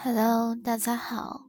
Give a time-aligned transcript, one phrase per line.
[0.00, 1.44] Hello，大家好，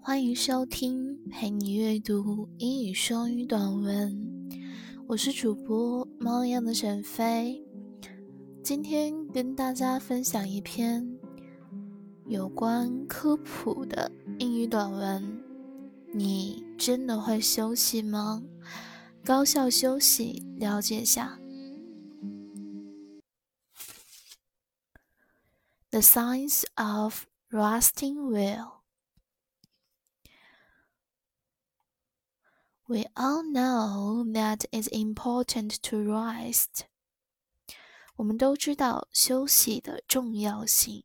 [0.00, 4.48] 欢迎收听陪你阅读英语双语短文。
[5.08, 7.60] 我是主播猫一样的沈飞，
[8.62, 11.18] 今天跟大家分享一篇
[12.26, 14.08] 有关科普的
[14.38, 15.42] 英语短文。
[16.14, 18.40] 你真的会休息吗？
[19.24, 21.36] 高效休息，了解下。
[25.90, 28.84] The science of resting well.
[32.88, 36.86] We all know that it's important to rest.
[38.16, 41.04] 我们都知道休息的重要性。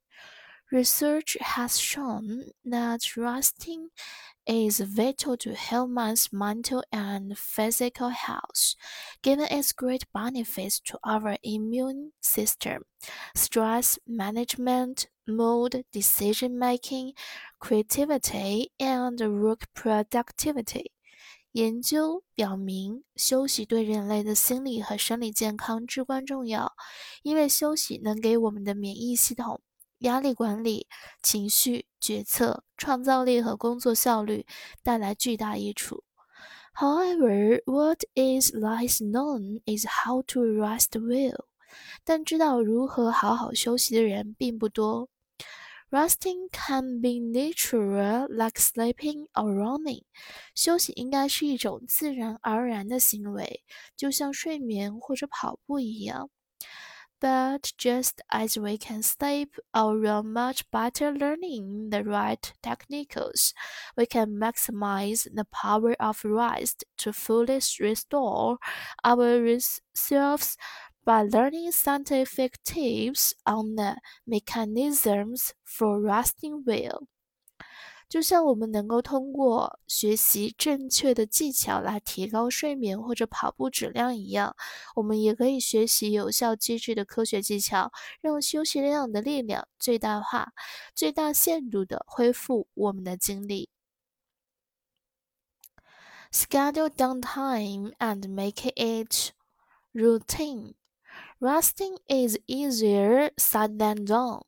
[0.71, 3.89] Research has shown that resting
[4.46, 8.74] is vital to help one's mental and physical health,
[9.22, 12.84] given its great benefits to our immune system,
[13.34, 17.12] stress management, mood, decision making,
[17.60, 20.92] creativity, and work productivity.
[21.52, 26.74] 研究表明，休息对人类的心理和生理健康至关重要，
[27.22, 29.60] 因为休息能给我们的免疫系统
[30.03, 30.87] 压力管理、
[31.21, 34.45] 情绪决策、创造力和工作效率
[34.83, 36.03] 带来巨大益处。
[36.75, 41.45] However, what is less known is how to rest well.
[42.03, 45.09] 但知道如何好好休息的人并不多。
[45.89, 50.01] Resting can be natural, like sleeping or running.
[50.55, 53.63] 休息应该是一种自然而然的行为，
[53.95, 56.31] 就像睡眠或者跑步一样。
[57.23, 59.01] But just as we can
[59.73, 63.53] or run much better learning the right techniques,
[63.97, 68.57] we can maximize the power of rest to fully restore
[69.03, 70.57] our ourselves
[71.05, 73.97] by learning scientific tips on the
[74.27, 77.07] mechanisms for resting well.
[78.13, 84.55] 就像我们能够通过学习正确的技巧来提高睡眠或者跑步质量一样，
[84.97, 87.91] 我们也可以学习有效机制的科学技巧，
[88.21, 90.53] 让休息量的力量最大化、
[90.93, 93.71] 最大限度的恢复我们的精力。
[96.31, 99.31] Schedule downtime and make it
[99.91, 100.75] routine.
[101.39, 104.43] Resting is easier said than done.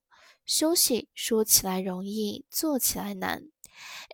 [0.46, 3.50] 休息说起来容易，做起来难。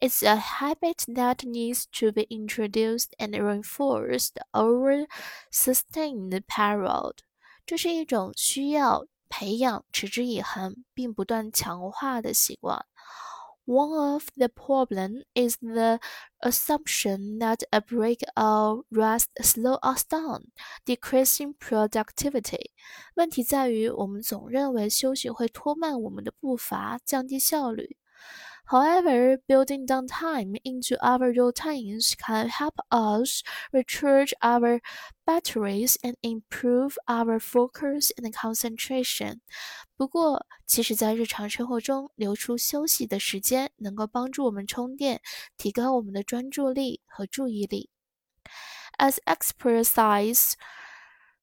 [0.00, 5.06] It's a habit that needs to be introduced and reinforced over
[5.50, 7.18] sustained period.
[7.64, 12.86] 这是一种需要培养、持之以恒并不断强化的习惯。
[13.64, 15.98] One of the problem is the
[16.38, 20.50] assumption that a break or rest slow us down,
[20.84, 22.70] decreasing productivity.
[23.16, 27.96] 问题在于，我们总认为休息会拖慢我们的步伐，降低效率。
[28.70, 34.80] However, building downtime into our routines can help us recharge our
[35.24, 39.40] batteries and improve our focus and concentration.
[39.96, 45.20] 不过，其实，在日常生活中留出休息的时间，能够帮助我们充电，
[45.56, 47.90] 提高我们的专注力和注意力。
[48.98, 50.52] As exercise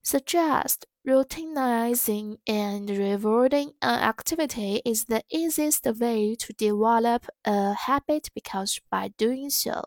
[0.03, 8.79] suggest routinizing and rewarding an activity is the easiest way to develop a habit because
[8.89, 9.85] by doing so,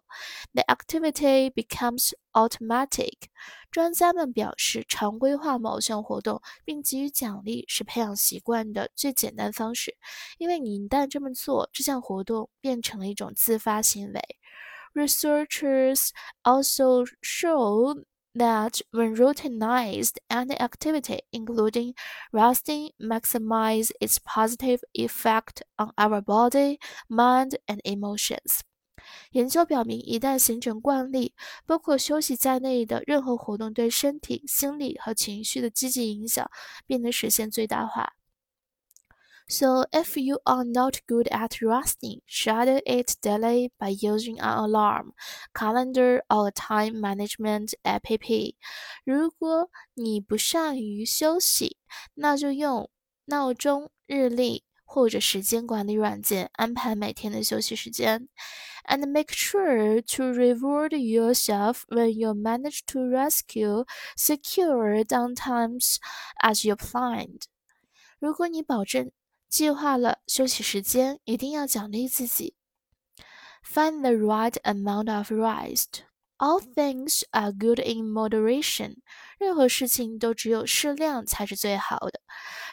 [0.54, 3.28] the activity becomes automatic.
[3.70, 9.96] 专家们表示，常规化某项活动并给予奖励是培养习惯的最简单方式，
[10.38, 14.20] 因为你一旦这么做，这项活动变成了一种自发行为。
[14.94, 16.10] Researchers
[16.42, 18.02] also show
[18.34, 21.94] that when routinized, any activity, including
[22.32, 26.78] resting, maximize its positive effect on our body,
[27.08, 28.60] mind, and emotions.
[29.30, 31.34] 研究表明，一旦形成惯例，
[31.64, 36.50] 包括休息在内的任何活动对身体、心理和情绪的积极影响
[36.86, 38.14] 便能实现最大化。
[39.50, 45.12] so if you are not good at resting, schedule it daily by using an alarm,
[45.54, 48.06] calendar or time management app.
[49.04, 51.76] 如果你不善于休息，
[52.14, 52.90] 那就用
[53.26, 58.28] 闹钟、日历或者时间管理软件安排每天的休息时间。
[58.88, 63.84] And make sure to reward yourself when you manage to rescue
[64.16, 65.96] secure downtimes
[66.40, 67.42] as you planned.
[68.20, 69.10] 如果你保证
[69.50, 72.54] 计划了休息时间，一定要奖励自己。
[73.64, 76.02] Find the right amount of rest.
[76.38, 78.96] All things are good in moderation.
[79.38, 82.20] 任何事情都只有适量才是最好的。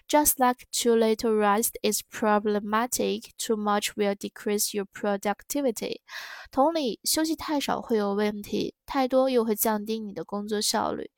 [0.07, 6.01] Just like too little rest is problematic, too much will decrease your productivity.
[6.51, 11.09] 同理，休息太少会有问题，太多又会降低你的工作效率。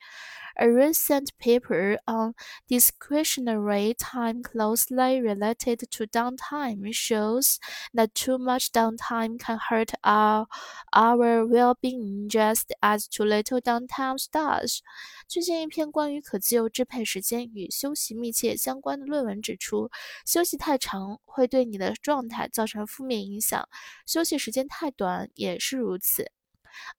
[0.59, 2.33] A recent paper on
[2.69, 7.57] discretionary time closely related to downtime shows
[7.93, 10.47] that too much downtime can hurt our,
[10.93, 14.79] our well-being just as too little downtime does.
[15.27, 19.89] 最近一篇关于可自由支配时间与休息密切相关的论文指出，
[20.25, 23.67] 休息太长会对你的状态造成负面影响，
[24.05, 26.31] 休息时间太短也是如此。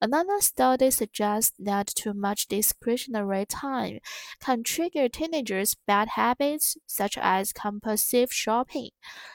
[0.00, 4.00] Another study suggests that too much discretionary time
[4.40, 8.92] can trigger teenagers' bad habits, such as compulsive shopping.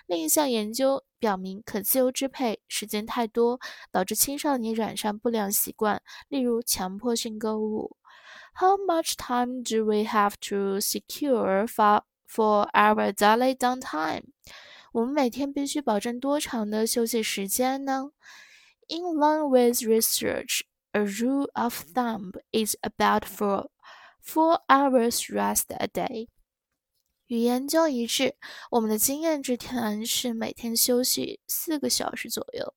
[0.07, 3.59] 另一项研究表明，可自由支配时间太多，
[3.91, 7.97] 导致青少年染上不良习惯，例如强迫性购物。
[8.55, 14.23] How much time do we have to secure for for our daily downtime?
[14.91, 18.11] 我们每天必须保证多长的休息时间呢
[18.89, 23.69] ？in line with research, a rule of thumb is about four,
[24.21, 26.27] four hours rest a day.
[27.27, 28.35] 与研究一致，
[28.71, 32.73] 我们的经验之谈是每天休息四个小时左右。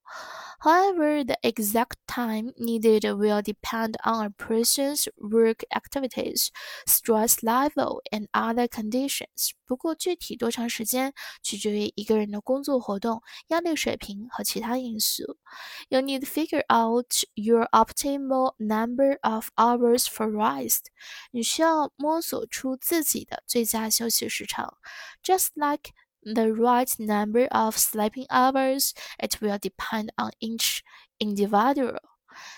[0.60, 6.48] However, the exact time needed will depend on a person's work activities,
[6.86, 9.50] stress level, and other conditions.
[9.66, 11.12] 不过，具体多长时间
[11.42, 15.38] 取决于一个人的工作活动、压力水平和其他因素。
[15.88, 20.86] You need to figure out your optimal number of hours for rest.
[21.30, 24.78] 你需要摸索出自己的最佳休息时长。
[25.22, 25.92] Just like
[26.22, 30.80] the right number of sleeping hours, it will depend on each
[31.18, 31.98] individual.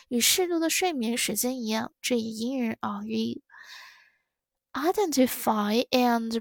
[0.09, 3.43] 与适度的睡眠时间一样，这也因人而异。
[4.73, 6.41] Identify and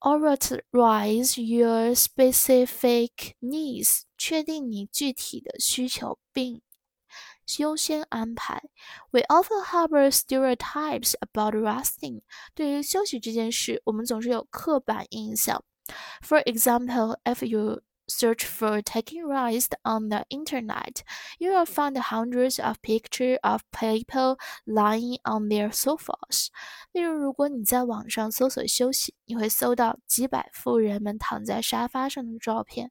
[0.00, 4.02] prioritize your specific needs.
[4.18, 6.62] 确定你具体的需求并
[7.58, 8.62] 优先安排。
[9.10, 12.22] We often harbor stereotypes about resting.
[12.54, 15.62] 对于休息这件事，我们总是有刻板印象。
[16.22, 21.02] for example, if you search for taking rest on the internet,
[21.38, 24.36] you will find hundreds of pictures of people
[24.66, 26.50] lying on their sofas.
[26.92, 32.90] 例如，如果你在网上搜索休息，你会搜到几百幅人们躺在沙发上的照片。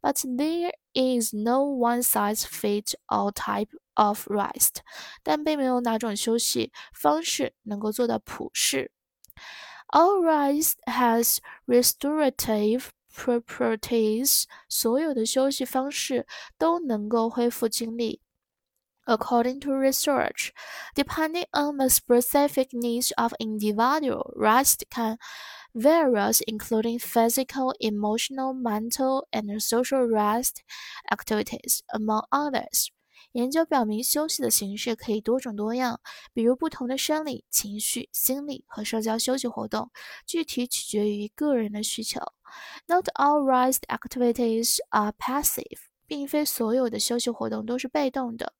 [0.00, 4.82] But there is no one-size-fits-all type of rest.
[5.22, 8.92] 但并没有哪种休息方式能够做到普适。
[9.88, 14.44] All rest has restorative properties.
[14.68, 16.26] 所有的休息方式
[16.58, 18.20] 都能够恢复精力。
[19.06, 20.50] According to research,
[20.94, 25.18] depending on the specific needs of individual, rest can
[25.74, 30.62] vary, including physical, emotional, mental, and social rest
[31.10, 32.90] activities, among others.
[33.33, 36.01] 研究表明，休息的形式可以多种多样，
[36.33, 39.91] 比如不同的生理、情绪、心理和社交休息活动，
[40.25, 42.19] 具体取决于个人的需求。
[42.87, 45.77] Not all rest activities are passive，
[46.07, 48.53] 并非所有的休息活动都是被动的。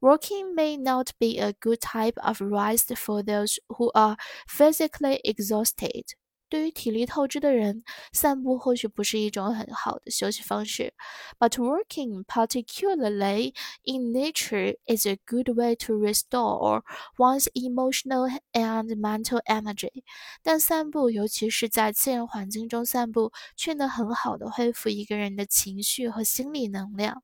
[0.00, 6.04] Working may not be a good type of rest for those who are physically exhausted.
[6.48, 7.82] 对于体力透支的人，
[8.12, 10.94] 散步或许不是一种很好的休息方式。
[11.38, 16.82] But working, particularly in nature, is a good way to restore
[17.16, 20.04] one's emotional and mental energy.
[20.42, 27.22] 但散步，尤其是在自然环境中散步，却能很好的恢复一个人的情绪和心理能量。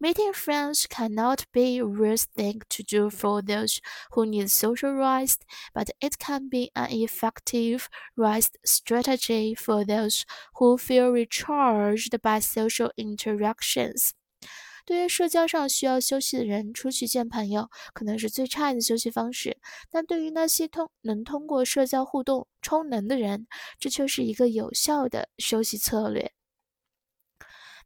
[0.00, 3.80] Meeting friends cannot be a worst thing to do for those
[4.12, 5.38] who need social rest,
[5.74, 10.22] but it can be an effective rest strategy for those
[10.54, 14.10] who feel recharged by social interactions.
[14.86, 19.58] 对于社交上需要休息的人，出去见朋友可能是最差的休息方式；
[19.90, 26.32] 但对于那些通能通过社交互动充能的人，这却是一个有效的休息策略。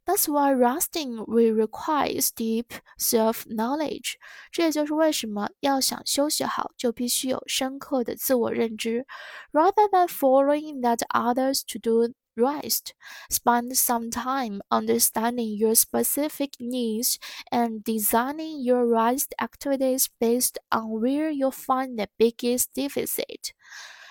[0.07, 2.67] that's why resting will require deep
[2.97, 4.15] self-knowledge。
[4.51, 9.05] 这也就是为什么要想休息好，就必须有深刻的自我认知。
[9.51, 12.93] Rather than following that others to do rest,
[13.29, 17.17] spend some time understanding your specific needs
[17.51, 23.51] and designing your rest activities based on where you find the biggest deficit.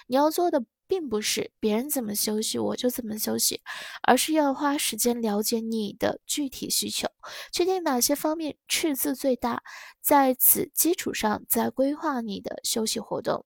[0.06, 3.62] 你要做的 并不是别人怎么休息我就怎么休息，
[4.03, 7.08] 而是要花时间了解你的具体需求，
[7.51, 9.62] 确定哪些方面赤字最大，
[10.01, 13.46] 在此基础上再规划你的休息活动。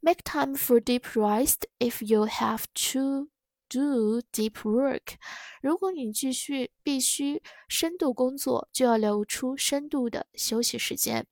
[0.00, 3.28] Make time for deep rest if you have to
[3.68, 5.16] do deep work。
[5.60, 11.26] 如果你继续必须深度工作，就要留出深度的休息时间。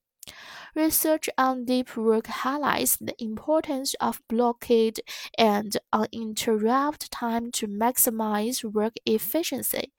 [0.76, 5.00] Research on deep work highlights the importance of blockade
[5.38, 9.92] and uninterrupted time to maximize work efficiency.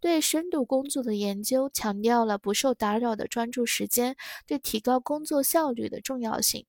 [0.00, 6.66] 对深度工作的研究强调了不受打扰的专注时间对提高工作效率的重要性。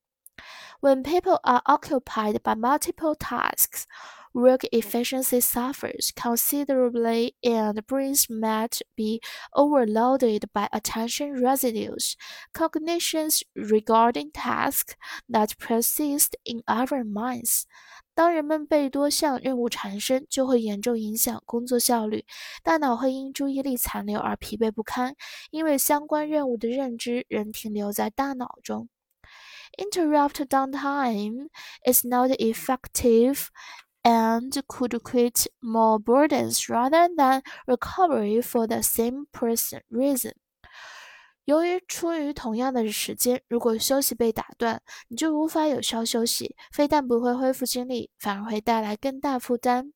[0.80, 3.88] When people are occupied by multiple tasks,
[4.32, 9.20] work efficiency suffers considerably and brains might be
[9.54, 12.16] overloaded by attention residues,
[12.54, 14.96] cognitions regarding tasks
[15.28, 17.64] that persist in our minds.
[18.14, 22.26] 当人们被多项任务缠身，就会严重影响工作效率。
[22.64, 25.16] 大脑会因注意力残留而疲惫不堪，
[25.50, 28.90] 因为相关任务的认知仍停留在大脑中。
[29.78, 31.50] Interrupt downtime
[31.86, 33.50] is not effective
[34.04, 40.34] and could create more burdens rather than recovery for the same person reason。
[41.46, 49.94] 由于出于同样的时间，如果休息被打断，你就无法有效休息，非但不会恢复精力，反而会带来更大负担。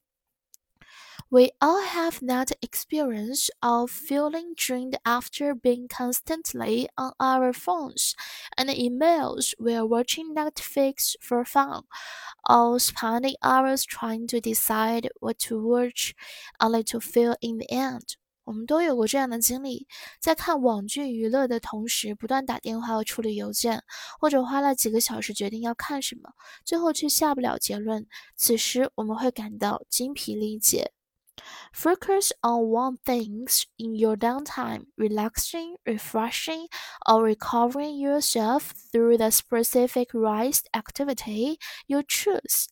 [1.29, 8.15] We all have that experience of feeling drained after being constantly on our phones
[8.57, 11.83] and emails while watching Netflix for fun,
[12.49, 16.13] or spending hours trying to decide what to watch,
[16.59, 18.17] only to fail in the end.
[18.43, 19.87] 我们都有过这样的经历，
[20.19, 23.83] 在看网剧娱乐的同时，不断打电话和处理邮件，
[24.19, 26.33] 或者花了几个小时决定要看什么，
[26.65, 28.05] 最后却下不了结论。
[28.35, 30.91] 此时我们会感到精疲力竭。
[31.73, 33.47] Focus on one thing
[33.77, 36.67] in your downtime, relaxing, refreshing,
[37.07, 41.57] or recovering yourself through the specific rest activity
[41.87, 42.67] you choose.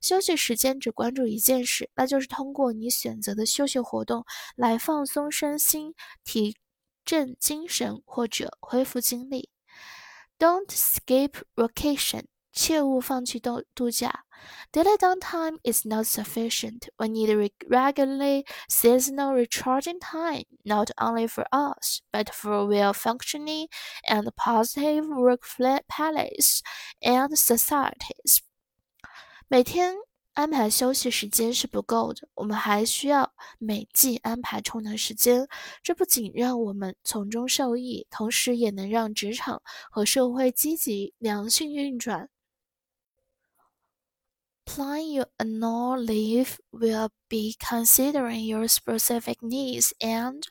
[0.00, 6.56] 休息时间只关注一件事，那就是通过你选择的休息活动来放松身心、提
[7.04, 9.50] 振精神或者恢复精力。
[10.38, 12.26] Don't skip vacation.
[12.58, 14.24] 切勿放弃度度假。
[14.72, 16.88] Daily downtime is not sufficient.
[16.96, 17.30] We need
[17.68, 23.68] regularly seasonal recharging time, not only for us, but for well-functioning
[24.08, 26.60] and positive workplaces
[27.00, 28.40] and societies.
[29.48, 29.94] 每天
[30.34, 35.48] 安排休息时间是不够的，我们还需要每季安排充能时间。
[35.82, 42.28] 这不仅让我们从中受益，同时也能让职场和社会积极良性运转。
[44.68, 50.42] Applying your annual leave will be considering your specific needs and,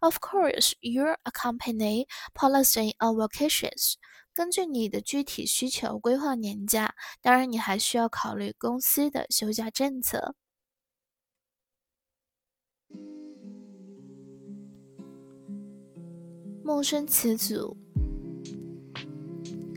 [0.00, 3.94] of course, your company policy on vacations.
[4.34, 10.36] 根据你的具体需求规划年假，当然你还需要考虑公司的休假政策。
[16.62, 17.76] 陌生词组：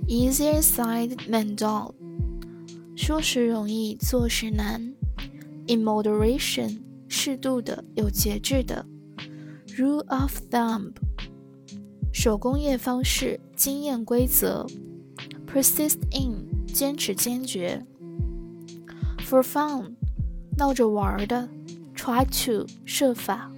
[0.08, 1.99] easier said than done。
[3.03, 4.95] 说时容易，做时难。
[5.69, 8.85] In moderation，适度的，有节制的。
[9.69, 10.93] Rule of thumb，
[12.13, 14.67] 手工业方式，经验规则。
[15.47, 17.83] Persist in，坚持坚决。
[19.21, 19.95] For fun，
[20.59, 21.49] 闹着玩的。
[21.97, 23.51] Try to，设法。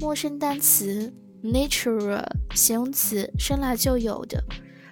[0.00, 1.12] 陌生单词
[1.44, 2.24] ，natural，
[2.54, 4.42] 形容词，生来就有的。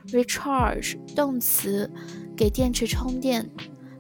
[0.09, 1.91] Recharge，动词。
[2.37, 3.49] 给电池充电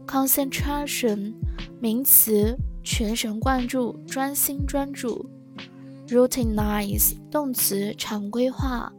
[0.07, 1.35] ，concentration
[1.81, 5.29] 名词，全神贯注、专心专注
[6.09, 8.93] Routineize 动词，常规化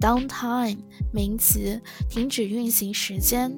[0.00, 0.78] ；downtime
[1.12, 3.56] 名词，停止运行时间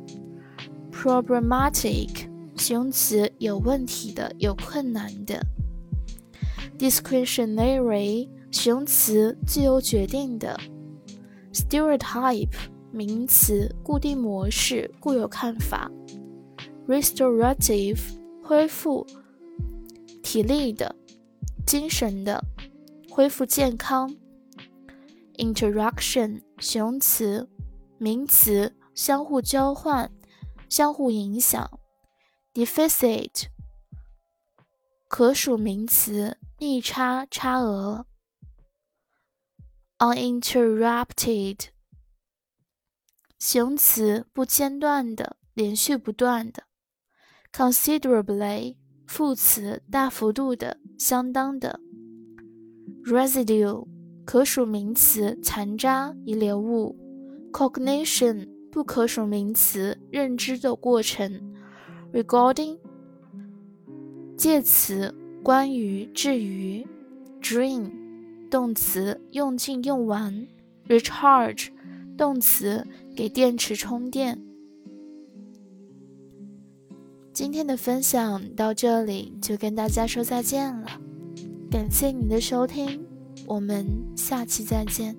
[0.93, 5.41] ；problematic 形容词，有问题的、有困难的
[6.79, 10.59] ；discretionary 形容词，自由决定的
[11.53, 12.49] ；stereotype。
[12.93, 15.91] 名词，固定模式，固有看法。
[16.87, 17.99] restorative，
[18.43, 19.07] 恢复
[20.23, 20.97] 体力的、
[21.67, 22.45] 精神的，
[23.09, 24.17] 恢复健康。
[25.37, 27.49] interaction，形容词，
[27.99, 30.11] 名词，相互交换，
[30.69, 31.71] 相互影响。
[32.53, 33.45] deficit，
[35.09, 38.07] 可数名词，逆差、差额。
[39.99, 41.69] uninterrupted。
[43.41, 46.65] 形容词不间断的，连续不断的。
[47.51, 51.81] considerably 副词大幅度的、相当的。
[53.07, 53.89] residue
[54.27, 56.95] 可数名词残渣、遗留物。
[57.51, 61.55] cognition 不可数名词认知的过程。
[62.13, 62.79] regarding
[64.37, 66.87] 介词关于、至于。
[67.41, 67.91] drain
[68.51, 70.47] 动词用尽、用完。
[70.87, 71.69] recharge
[72.19, 72.87] 动词
[73.21, 74.41] 给电池充电。
[77.35, 80.89] 今天的分享到这里就跟大家说再见了，
[81.71, 83.07] 感谢你的收听，
[83.45, 83.85] 我们
[84.17, 85.15] 下期再见。